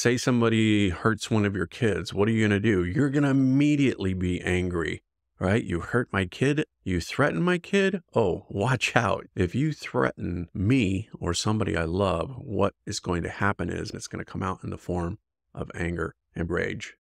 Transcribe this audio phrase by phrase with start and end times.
[0.00, 2.14] Say somebody hurts one of your kids.
[2.14, 2.86] What are you going to do?
[2.86, 5.02] You're going to immediately be angry,
[5.38, 5.62] right?
[5.62, 6.64] You hurt my kid.
[6.82, 8.00] You threaten my kid.
[8.14, 9.26] Oh, watch out.
[9.36, 14.06] If you threaten me or somebody I love, what is going to happen is it's
[14.06, 15.18] going to come out in the form
[15.54, 16.94] of anger and rage.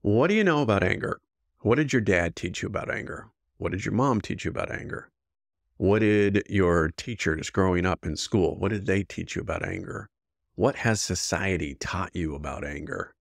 [0.00, 1.20] What do you know about anger?
[1.62, 3.30] What did your dad teach you about anger?
[3.56, 5.10] What did your mom teach you about anger?
[5.76, 10.08] What did your teachers growing up in school, what did they teach you about anger?
[10.54, 13.12] What has society taught you about anger?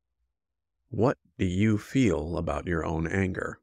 [0.91, 3.59] What do you feel about your own anger?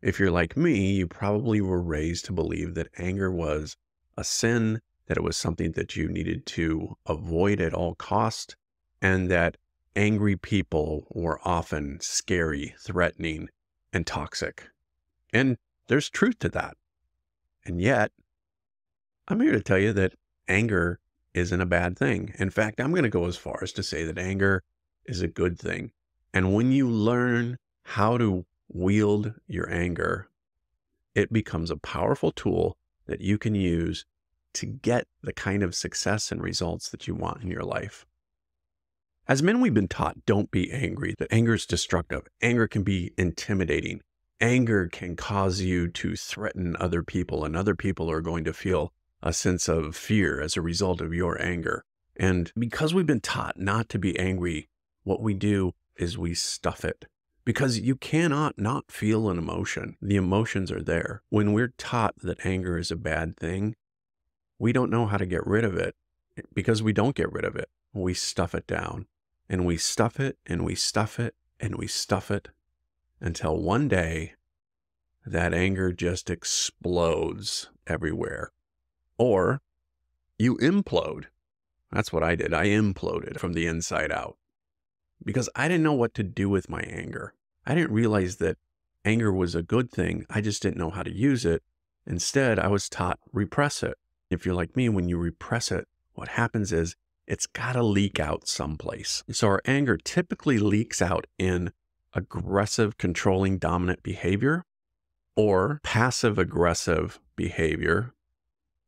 [0.00, 3.76] If you're like me, you probably were raised to believe that anger was
[4.16, 8.56] a sin, that it was something that you needed to avoid at all cost,
[9.02, 9.58] and that
[9.94, 13.50] angry people were often scary, threatening,
[13.92, 14.70] and toxic.
[15.30, 16.78] And there's truth to that.
[17.66, 18.12] And yet,
[19.26, 20.14] I'm here to tell you that
[20.48, 21.00] anger
[21.32, 22.34] isn't a bad thing.
[22.38, 24.62] In fact, I'm going to go as far as to say that anger
[25.06, 25.92] is a good thing.
[26.34, 30.28] And when you learn how to wield your anger,
[31.14, 34.04] it becomes a powerful tool that you can use
[34.54, 38.04] to get the kind of success and results that you want in your life.
[39.26, 42.26] As men, we've been taught don't be angry, that anger is destructive.
[42.42, 44.02] Anger can be intimidating.
[44.38, 48.92] Anger can cause you to threaten other people, and other people are going to feel
[49.24, 51.82] a sense of fear as a result of your anger.
[52.14, 54.68] And because we've been taught not to be angry,
[55.02, 57.06] what we do is we stuff it.
[57.44, 59.96] Because you cannot not feel an emotion.
[60.00, 61.22] The emotions are there.
[61.30, 63.74] When we're taught that anger is a bad thing,
[64.58, 65.96] we don't know how to get rid of it
[66.54, 67.68] because we don't get rid of it.
[67.92, 69.06] We stuff it down
[69.48, 72.48] and we stuff it and we stuff it and we stuff it
[73.20, 74.34] until one day
[75.24, 78.52] that anger just explodes everywhere.
[79.18, 79.60] Or
[80.38, 81.26] you implode.
[81.92, 82.52] That's what I did.
[82.52, 84.36] I imploded from the inside out
[85.24, 87.34] because I didn't know what to do with my anger.
[87.66, 88.58] I didn't realize that
[89.04, 90.26] anger was a good thing.
[90.28, 91.62] I just didn't know how to use it.
[92.06, 93.96] Instead, I was taught repress it.
[94.30, 96.96] If you're like me, when you repress it, what happens is
[97.26, 99.22] it's got to leak out someplace.
[99.30, 101.72] So our anger typically leaks out in
[102.12, 104.64] aggressive, controlling, dominant behavior
[105.36, 108.12] or passive aggressive behavior.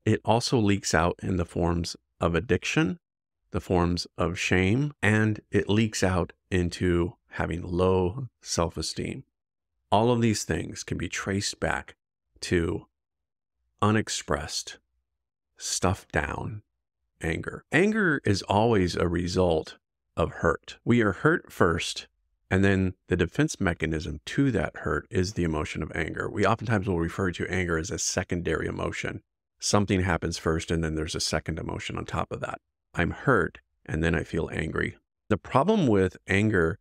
[0.06, 3.00] It also leaks out in the forms of addiction,
[3.50, 9.24] the forms of shame, and it leaks out into having low self esteem.
[9.90, 11.96] All of these things can be traced back
[12.42, 12.86] to
[13.82, 14.78] unexpressed,
[15.56, 16.62] stuffed down
[17.20, 17.64] anger.
[17.72, 19.76] Anger is always a result
[20.16, 20.78] of hurt.
[20.84, 22.06] We are hurt first,
[22.48, 26.30] and then the defense mechanism to that hurt is the emotion of anger.
[26.30, 29.22] We oftentimes will refer to anger as a secondary emotion.
[29.58, 32.60] Something happens first, and then there's a second emotion on top of that.
[32.94, 34.96] I'm hurt, and then I feel angry.
[35.28, 36.78] The problem with anger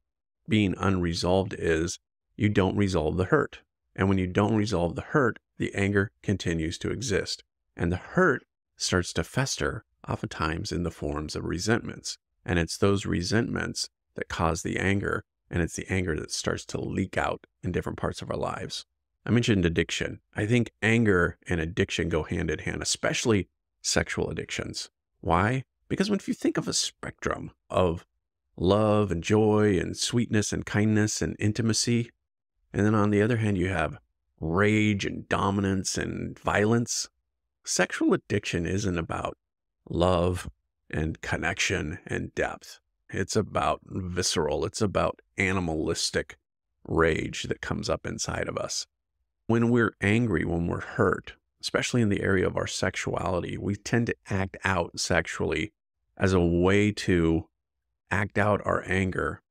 [0.47, 1.99] being unresolved is
[2.35, 3.61] you don't resolve the hurt.
[3.95, 7.43] And when you don't resolve the hurt, the anger continues to exist.
[7.77, 8.43] And the hurt
[8.75, 12.17] starts to fester oftentimes in the forms of resentments.
[12.45, 16.79] And it's those resentments that cause the anger, and it's the anger that starts to
[16.79, 18.85] leak out in different parts of our lives.
[19.25, 20.19] I mentioned addiction.
[20.35, 23.47] I think anger and addiction go hand in hand, especially
[23.81, 24.91] sexual addictions.
[25.21, 25.63] Why?
[25.89, 28.05] Because when if you think of a spectrum of
[28.55, 32.11] love and joy and sweetness and kindness and intimacy,
[32.71, 33.97] and then on the other hand, you have
[34.39, 37.09] rage and dominance and violence,
[37.63, 39.37] sexual addiction isn't about
[39.89, 40.47] love
[40.89, 42.79] and connection and depth.
[43.09, 46.37] It's about visceral, it's about animalistic
[46.87, 48.85] rage that comes up inside of us.
[49.47, 54.07] When we're angry, when we're hurt, especially in the area of our sexuality, we tend
[54.07, 55.71] to act out sexually
[56.17, 57.47] as a way to
[58.09, 59.41] act out our anger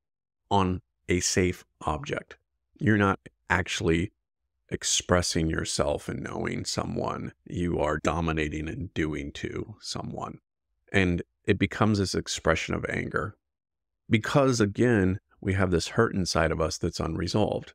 [0.51, 2.37] on a safe object.
[2.77, 3.19] You're not
[3.49, 4.11] actually
[4.69, 10.39] expressing yourself and knowing someone, you are dominating and doing to someone.
[10.91, 13.35] And it becomes this expression of anger
[14.09, 17.73] because, again, we have this hurt inside of us that's unresolved.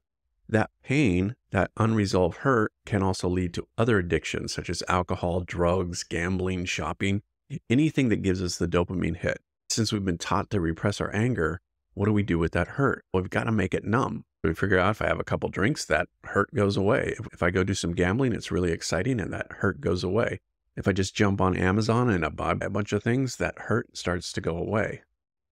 [0.50, 6.02] That pain, that unresolved hurt, can also lead to other addictions such as alcohol, drugs,
[6.02, 7.22] gambling, shopping,
[7.68, 9.40] anything that gives us the dopamine hit.
[9.68, 11.60] Since we've been taught to repress our anger,
[11.94, 13.04] what do we do with that hurt?
[13.12, 14.24] Well, we've got to make it numb.
[14.42, 17.14] We figure out if I have a couple drinks, that hurt goes away.
[17.32, 20.40] If I go do some gambling, it's really exciting and that hurt goes away.
[20.76, 23.96] If I just jump on Amazon and I buy a bunch of things, that hurt
[23.96, 25.02] starts to go away.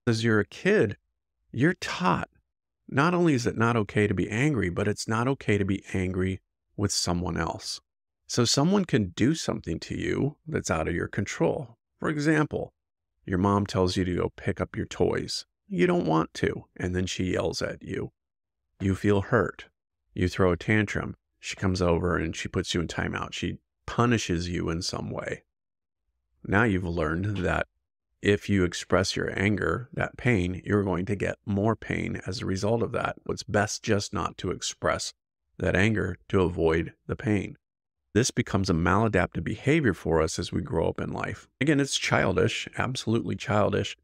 [0.05, 0.97] As you're a kid,
[1.53, 2.29] you're taught
[2.91, 5.83] not only is it not okay to be angry, but it's not okay to be
[5.93, 6.41] angry
[6.75, 7.79] with someone else.
[8.27, 11.77] So someone can do something to you that's out of your control.
[11.99, 12.73] For example,
[13.29, 15.45] Your mom tells you to go pick up your toys.
[15.67, 18.11] You don't want to, and then she yells at you.
[18.79, 19.67] You feel hurt.
[20.15, 21.15] You throw a tantrum.
[21.39, 23.33] She comes over and she puts you in timeout.
[23.33, 25.43] She punishes you in some way.
[26.43, 27.67] Now you've learned that
[28.21, 32.45] if you express your anger, that pain, you're going to get more pain as a
[32.45, 33.15] result of that.
[33.29, 35.13] It's best just not to express
[35.57, 37.57] that anger to avoid the pain.
[38.13, 41.47] This becomes a maladaptive behavior for us as we grow up in life.
[41.61, 43.95] Again, it's childish, absolutely childish.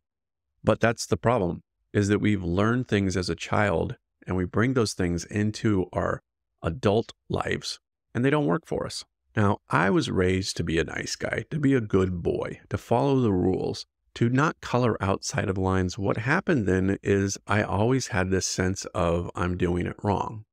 [0.64, 1.64] But that's the problem
[1.94, 3.96] is that we've learned things as a child
[4.28, 6.22] and we bring those things into our
[6.62, 7.80] adult lives
[8.14, 9.04] and they don't work for us.
[9.36, 12.78] Now, I was raised to be a nice guy, to be a good boy, to
[12.78, 13.86] follow the rules,
[14.16, 15.98] to not color outside of lines.
[15.98, 20.46] What happened then is I always had this sense of I'm doing it wrong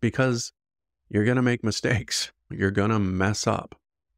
[0.00, 0.52] because
[1.08, 2.32] you're going to make mistakes.
[2.52, 3.76] You're going to mess up.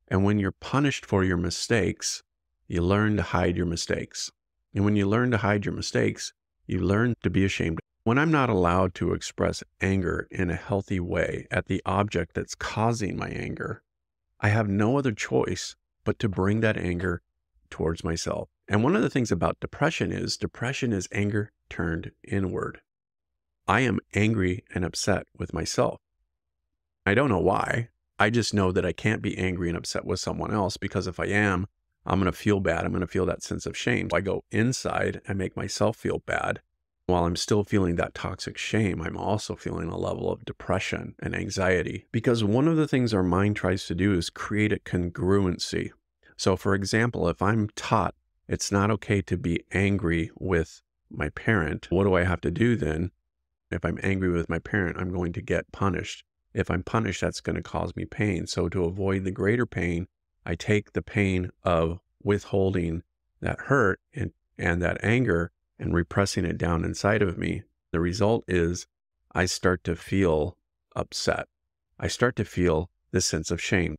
[0.09, 2.23] And when you're punished for your mistakes,
[2.67, 4.31] you learn to hide your mistakes.
[4.75, 6.33] And when you learn to hide your mistakes,
[6.67, 7.81] you learn to be ashamed.
[8.05, 12.55] When I'm not allowed to express anger in a healthy way at the object that's
[12.55, 13.83] causing my anger,
[14.41, 17.21] I have no other choice but to bring that anger
[17.69, 18.49] towards myself.
[18.73, 22.81] And one of the things about depression is depression is anger turned inward.
[23.69, 26.01] I am angry and upset with myself.
[27.05, 27.91] I don't know why.
[28.19, 31.21] I just know that I can't be angry and upset with someone else because if
[31.21, 31.67] I am,
[32.07, 32.87] I'm going to feel bad.
[32.87, 34.09] I'm going to feel that sense of shame.
[34.11, 36.63] I go inside and make myself feel bad.
[37.05, 41.37] While I'm still feeling that toxic shame, I'm also feeling a level of depression and
[41.37, 45.91] anxiety because one of the things our mind tries to do is create a congruency.
[46.39, 48.15] So, for example, if I'm taught
[48.49, 52.77] it's not okay to be angry with my parent, what do I have to do
[52.77, 53.11] then?
[53.71, 56.25] If I'm angry with my parent, I'm going to get punished.
[56.55, 58.47] If I'm punished, that's going to cause me pain.
[58.47, 60.07] So, to avoid the greater pain,
[60.45, 63.03] I take the pain of withholding
[63.41, 67.63] that hurt and, and that anger and repressing it down inside of me.
[67.91, 68.87] The result is
[69.33, 70.57] I start to feel
[70.95, 71.49] upset.
[71.99, 73.97] I start to feel this sense of shame.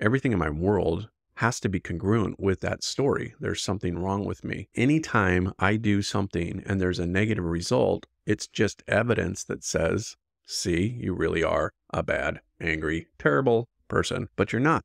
[0.00, 3.34] Everything in my world has to be congruent with that story.
[3.38, 4.68] There's something wrong with me.
[4.74, 10.16] Anytime I do something and there's a negative result, it's just evidence that says,
[10.46, 14.82] see, you really are a bad, angry, terrible person, but you're not.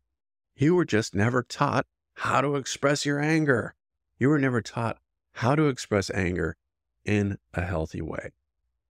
[0.56, 3.74] You were just never taught how to express your anger.
[4.20, 4.98] You were never taught
[5.36, 6.58] how to express anger
[7.06, 8.32] in a healthy way.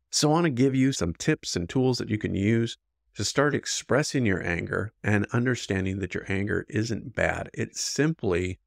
[0.10, 2.78] So, I want to give you some tips and tools that you can use
[3.16, 7.50] to start expressing your anger and understanding that your anger isn't bad.
[7.54, 8.60] It's simply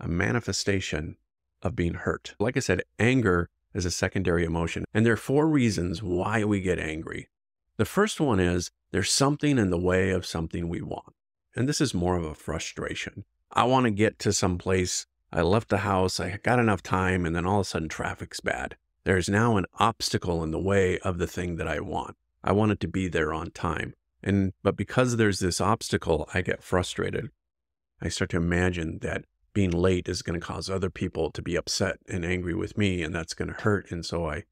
[0.00, 1.16] a manifestation
[1.62, 2.34] of being hurt.
[2.38, 6.60] Like I said, anger is a secondary emotion, and there are four reasons why we
[6.60, 7.28] get angry.
[7.76, 11.14] The first one is there's something in the way of something we want.
[11.54, 13.24] And this is more of a frustration.
[13.52, 15.06] I want to get to some place.
[15.32, 18.40] I left the house, I got enough time, and then all of a sudden traffic's
[18.40, 18.76] bad.
[19.04, 22.16] There's now an obstacle in the way of the thing that I want.
[22.42, 23.94] I wanted to be there on time.
[24.22, 27.28] And but because there's this obstacle, I get frustrated.
[28.00, 31.56] I start to imagine that being late is going to cause other people to be
[31.56, 33.90] upset and angry with me, and that's going to hurt.
[33.90, 34.44] And so I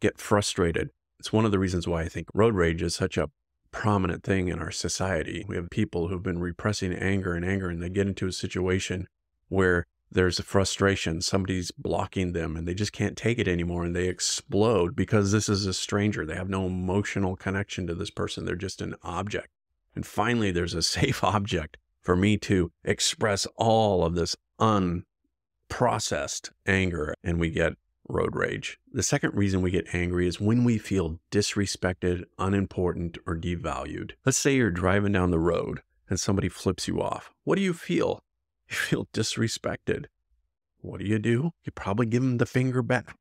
[0.00, 0.90] get frustrated.
[1.18, 3.30] It's one of the reasons why I think road rage is such a
[3.70, 5.44] prominent thing in our society.
[5.48, 9.08] We have people who've been repressing anger and anger, and they get into a situation
[9.48, 13.94] where there's a frustration, somebody's blocking them, and they just can't take it anymore, and
[13.94, 16.24] they explode because this is a stranger.
[16.24, 19.48] They have no emotional connection to this person, they're just an object.
[19.94, 27.14] And finally, there's a safe object for me to express all of this unprocessed anger,
[27.22, 27.74] and we get
[28.08, 28.78] road rage.
[28.92, 34.12] The second reason we get angry is when we feel disrespected, unimportant, or devalued.
[34.24, 37.32] Let's say you're driving down the road and somebody flips you off.
[37.44, 38.22] What do you feel?
[38.70, 40.06] You feel disrespected.
[40.80, 41.52] What do you do?
[41.64, 43.16] You probably give them the finger back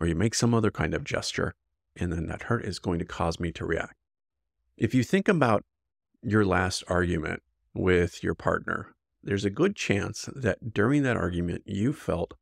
[0.00, 1.54] or you make some other kind of gesture,
[1.96, 3.94] and then that hurt is going to cause me to react.
[4.76, 5.64] If you think about
[6.22, 7.42] your last argument
[7.74, 12.34] with your partner, there's a good chance that during that argument you felt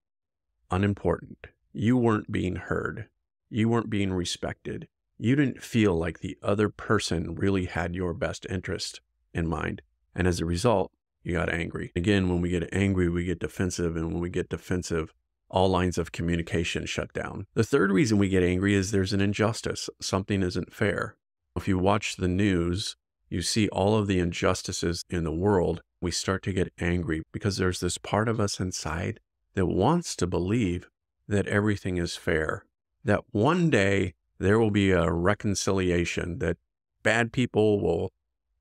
[0.70, 3.08] unimportant, you weren't being heard.
[3.48, 4.88] You weren't being respected.
[5.16, 9.00] You didn't feel like the other person really had your best interest
[9.32, 9.82] in mind.
[10.14, 10.90] And as a result,
[11.24, 11.90] you got angry.
[11.96, 13.96] Again, when we get angry, we get defensive.
[13.96, 15.12] And when we get defensive,
[15.48, 17.46] all lines of communication shut down.
[17.54, 19.88] The third reason we get angry is there's an injustice.
[20.00, 21.16] Something isn't fair.
[21.56, 22.96] If you watch the news,
[23.28, 25.82] you see all of the injustices in the world.
[26.00, 29.18] We start to get angry because there's this part of us inside
[29.54, 30.88] that wants to believe
[31.26, 32.64] that everything is fair,
[33.02, 36.58] that one day there will be a reconciliation, that
[37.02, 38.10] bad people will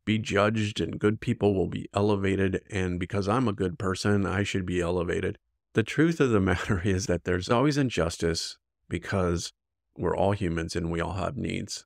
[0.05, 2.61] be judged and good people will be elevated.
[2.69, 5.37] And because I'm a good person, I should be elevated.
[5.73, 8.57] The truth of the matter is that there's always injustice
[8.89, 9.53] because
[9.97, 11.85] we're all humans and we all have needs.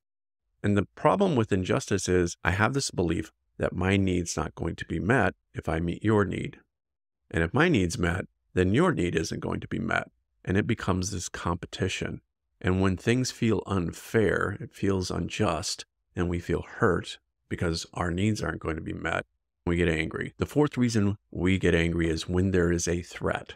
[0.63, 4.75] And the problem with injustice is I have this belief that my need's not going
[4.75, 6.59] to be met if I meet your need.
[7.29, 10.09] And if my need's met, then your need isn't going to be met.
[10.43, 12.21] And it becomes this competition.
[12.62, 17.19] And when things feel unfair, it feels unjust, and we feel hurt
[17.50, 19.25] because our needs aren't going to be met,
[19.66, 20.34] we get angry.
[20.38, 23.56] The fourth reason we get angry is when there is a threat,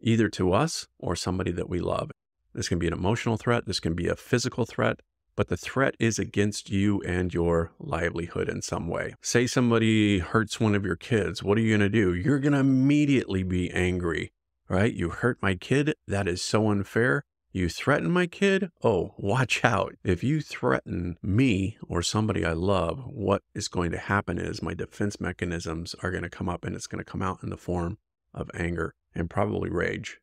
[0.00, 2.10] either to us or somebody that we love.
[2.54, 5.00] This can be an emotional threat, this can be a physical threat,
[5.36, 9.14] but the threat is against you and your livelihood in some way.
[9.22, 11.42] Say somebody hurts one of your kids.
[11.42, 12.12] What are you going to do?
[12.12, 14.32] You're going to immediately be angry,
[14.68, 14.92] right?
[14.92, 15.94] You hurt my kid.
[16.08, 17.24] That is so unfair.
[17.50, 18.70] You threaten my kid?
[18.84, 19.96] Oh, watch out.
[20.04, 24.74] If you threaten me or somebody I love, what is going to happen is my
[24.74, 27.56] defense mechanisms are going to come up and it's going to come out in the
[27.56, 27.96] form
[28.34, 30.18] of anger and probably rage.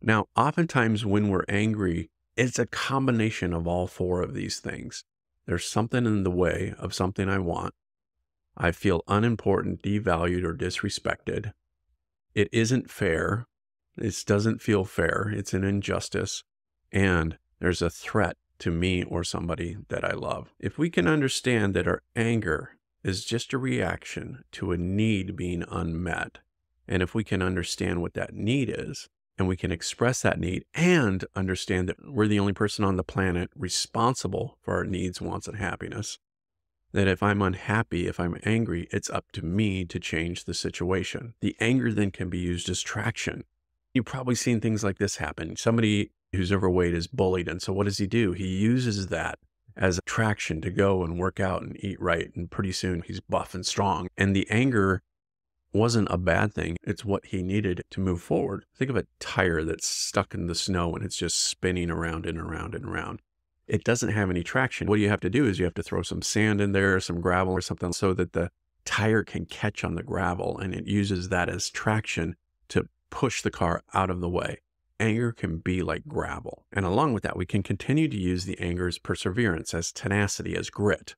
[0.00, 5.04] Now, oftentimes when we're angry, it's a combination of all four of these things.
[5.44, 7.74] There's something in the way of something I want.
[8.56, 11.52] I feel unimportant, devalued, or disrespected.
[12.34, 13.47] It isn't fair.
[13.98, 15.32] This doesn't feel fair.
[15.34, 16.44] It's an injustice.
[16.92, 20.54] And there's a threat to me or somebody that I love.
[20.58, 25.64] If we can understand that our anger is just a reaction to a need being
[25.68, 26.38] unmet,
[26.86, 30.64] and if we can understand what that need is, and we can express that need
[30.74, 35.46] and understand that we're the only person on the planet responsible for our needs, wants,
[35.46, 36.18] and happiness,
[36.92, 41.34] that if I'm unhappy, if I'm angry, it's up to me to change the situation.
[41.40, 43.44] The anger then can be used as traction.
[43.94, 45.56] You've probably seen things like this happen.
[45.56, 47.48] Somebody who's overweight is bullied.
[47.48, 48.32] And so what does he do?
[48.32, 49.38] He uses that
[49.76, 52.30] as traction to go and work out and eat right.
[52.34, 54.08] And pretty soon he's buff and strong.
[54.16, 55.02] And the anger
[55.72, 56.76] wasn't a bad thing.
[56.82, 58.64] It's what he needed to move forward.
[58.76, 62.38] Think of a tire that's stuck in the snow and it's just spinning around and
[62.38, 63.20] around and around.
[63.66, 64.88] It doesn't have any traction.
[64.88, 67.20] What you have to do is you have to throw some sand in there, some
[67.20, 68.50] gravel or something so that the
[68.86, 72.34] tire can catch on the gravel and it uses that as traction
[73.10, 74.58] push the car out of the way.
[75.00, 76.64] Anger can be like gravel.
[76.72, 80.56] And along with that, we can continue to use the anger as perseverance, as tenacity,
[80.56, 81.14] as grit.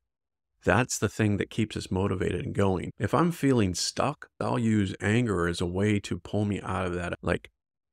[0.62, 2.92] That's the thing that keeps us motivated and going.
[2.98, 6.94] If I'm feeling stuck, I'll use anger as a way to pull me out of
[6.94, 7.14] that.
[7.22, 7.50] Like,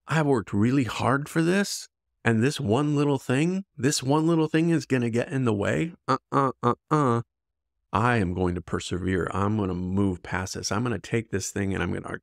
[0.07, 1.87] I've worked really hard for this,
[2.25, 5.53] and this one little thing, this one little thing is going to get in the
[5.53, 5.93] way.
[6.07, 7.21] Uh uh uh uh.
[7.93, 9.29] I am going to persevere.
[9.33, 10.71] I'm going to move past this.
[10.71, 12.19] I'm going to take this thing and I'm going to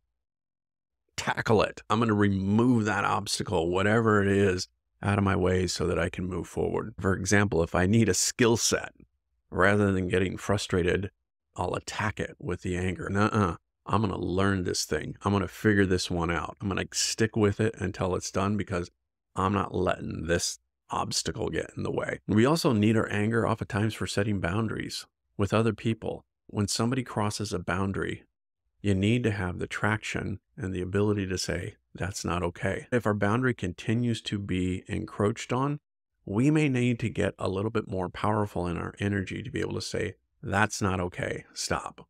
[1.16, 1.83] tackle it.
[1.88, 4.68] I'm going to remove that obstacle, whatever it is,
[5.02, 6.94] out of my way so that I can move forward.
[6.99, 8.92] For example, if I need a skill set,
[9.50, 11.11] rather than getting frustrated,
[11.56, 13.09] I'll attack it with the anger.
[13.09, 13.56] Nuh-uh.
[13.87, 15.16] I'm going to learn this thing.
[15.23, 16.56] I'm going to figure this one out.
[16.61, 18.90] I'm going to stick with it until it's done because
[19.37, 20.59] I'm not letting this
[20.90, 22.21] obstacle get in the way.
[22.26, 25.06] We also need our anger oftentimes for setting boundaries
[25.37, 26.25] with other people.
[26.47, 28.25] When somebody crosses a boundary,
[28.85, 32.87] you need to have the traction and the ability to say, that's not okay.
[32.93, 35.81] If our boundary continues to be encroached on,
[36.26, 39.61] we may need to get a little bit more powerful in our energy to be
[39.61, 42.07] able to say, that's not okay, stop.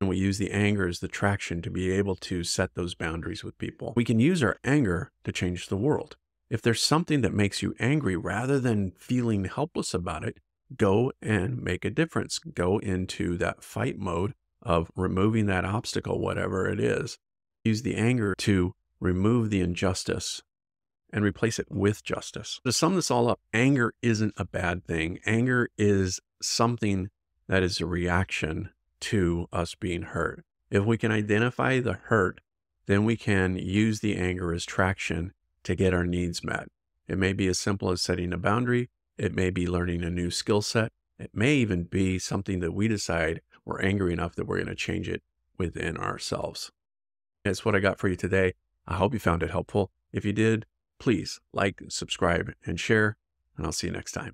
[0.00, 3.44] And we use the anger as the traction to be able to set those boundaries
[3.44, 3.92] with people.
[3.94, 6.16] We can use our anger to change the world.
[6.48, 10.38] If there's something that makes you angry, rather than feeling helpless about it,
[10.74, 12.38] go and make a difference.
[12.38, 14.32] Go into that fight mode
[14.64, 17.18] of removing that obstacle, whatever it is.
[17.64, 20.42] Use the anger to remove the injustice
[21.12, 22.60] and replace it with justice.
[22.64, 25.20] To sum this all up, anger isn't a bad thing.
[25.24, 27.10] Anger is something
[27.46, 30.44] that is a reaction to us being hurt.
[30.70, 32.40] If we can identify the hurt,
[32.86, 36.68] then we can use the anger as traction to get our needs met.
[37.06, 38.90] It may be as simple as setting a boundary.
[39.16, 40.90] It may be learning a new skill set.
[41.18, 44.74] It may even be something that we decide we're angry enough that we're going to
[44.74, 45.22] change it
[45.58, 46.72] within ourselves.
[47.44, 48.54] That's what I got for you today.
[48.86, 49.90] I hope you found it helpful.
[50.12, 50.66] If you did,
[50.98, 53.16] please like, subscribe, and share,
[53.56, 54.32] and I'll see you next time.